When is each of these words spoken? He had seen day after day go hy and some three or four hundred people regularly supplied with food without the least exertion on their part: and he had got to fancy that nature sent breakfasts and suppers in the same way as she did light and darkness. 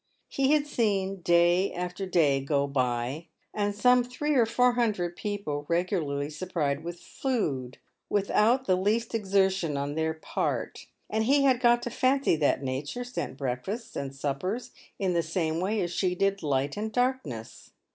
He 0.29 0.51
had 0.53 0.65
seen 0.65 1.21
day 1.21 1.71
after 1.71 2.07
day 2.07 2.41
go 2.43 2.67
hy 2.75 3.27
and 3.53 3.75
some 3.75 4.03
three 4.03 4.33
or 4.33 4.47
four 4.47 4.71
hundred 4.71 5.15
people 5.15 5.67
regularly 5.69 6.31
supplied 6.31 6.83
with 6.83 6.99
food 6.99 7.77
without 8.09 8.65
the 8.65 8.75
least 8.75 9.13
exertion 9.13 9.77
on 9.77 9.93
their 9.93 10.15
part: 10.15 10.87
and 11.07 11.25
he 11.25 11.43
had 11.43 11.59
got 11.59 11.83
to 11.83 11.91
fancy 11.91 12.35
that 12.37 12.63
nature 12.63 13.03
sent 13.03 13.37
breakfasts 13.37 13.95
and 13.95 14.15
suppers 14.15 14.71
in 14.97 15.13
the 15.13 15.21
same 15.21 15.59
way 15.59 15.79
as 15.81 15.91
she 15.91 16.15
did 16.15 16.41
light 16.41 16.77
and 16.77 16.91
darkness. 16.91 17.69